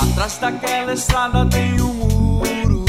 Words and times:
Atrás 0.00 0.38
daquela 0.38 0.92
estrada 0.94 1.46
tem 1.50 1.80
um 1.80 1.92
muro. 1.92 2.84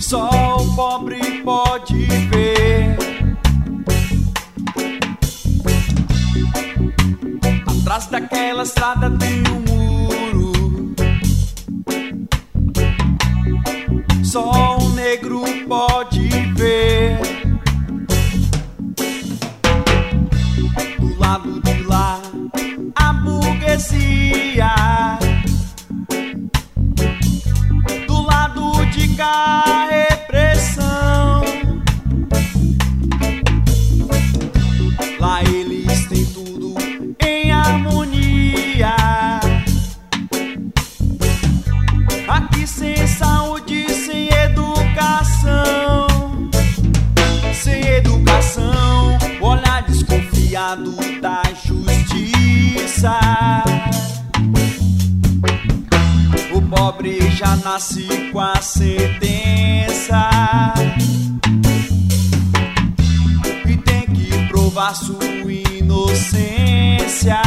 Só 0.00 0.28
o 0.56 0.74
pobre 0.74 1.42
pode 1.42 2.04
ver. 2.04 2.96
Atrás 7.80 8.06
daquela 8.06 8.62
estrada 8.64 9.10
tem 9.18 9.42
um 9.52 9.60
muro. 9.60 10.52
Só 14.24 14.78
um 14.78 14.89
negro 15.10 15.42
pode 15.66 16.28
ver. 16.54 17.18
Do 21.00 21.18
lado 21.18 21.60
de 21.62 21.82
lá, 21.82 22.20
a 22.94 23.12
burguesia. 23.14 24.72
Do 28.06 28.22
lado 28.22 28.86
de 28.92 29.16
cá, 29.16 29.89
já 57.40 57.56
nasce 57.56 58.06
com 58.30 58.38
a 58.38 58.60
sentença. 58.60 60.28
E 63.66 63.76
tem 63.78 64.02
que 64.02 64.46
provar 64.48 64.94
sua 64.94 65.24
inocência. 65.50 67.40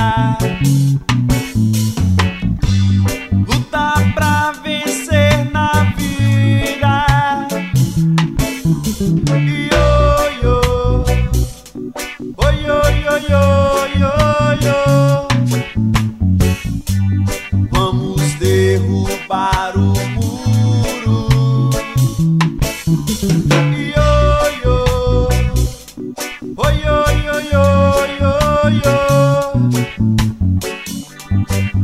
Lutar 3.47 4.13
pra 4.15 4.53
vencer 4.63 5.51
na 5.51 5.93
vida. 5.95 7.05
Io. 9.37 11.03
Oi, 12.37 12.69
oi, 12.71 13.05
oi, 13.11 13.25
oi, 13.31 14.03
oi, 14.03 14.67
oi. 14.67 15.32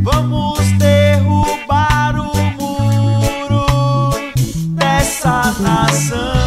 Vamos 0.04 0.60
derrubar 0.78 2.16
o 2.20 2.34
muro 2.58 4.12
dessa 4.76 5.54
nação. 5.62 6.39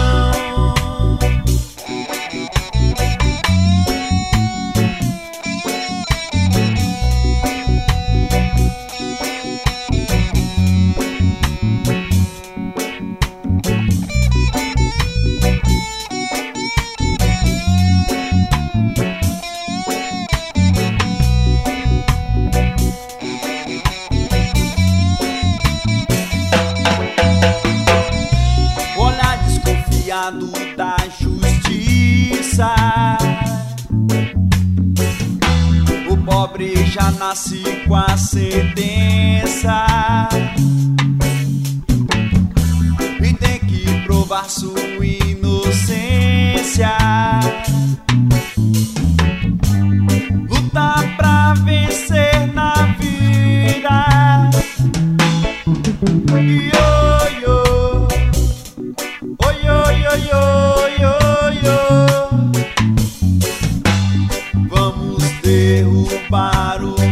Desconfiado 30.30 30.52
da 30.76 30.96
justiça. 31.18 32.74
O 36.08 36.16
pobre 36.18 36.86
já 36.86 37.10
nasce 37.12 37.62
com 37.86 37.96
a 37.96 38.16
sentença. 38.16 39.84
E 43.20 43.34
tem 43.34 43.58
que 43.60 44.04
provar 44.04 44.48
sua 44.48 45.04
inocência. 45.04 46.90
Lutar 50.48 51.16
derrubar 65.92 66.82
o 66.82 67.11